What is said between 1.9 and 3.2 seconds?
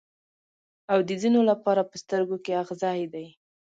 سترګو کې اغزی